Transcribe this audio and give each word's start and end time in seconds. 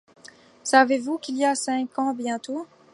Savez-vous 0.63 1.19
qu’il 1.19 1.43
a 1.43 1.53
cinq 1.53 1.99
ans 1.99 2.15
bientôt? 2.15 2.65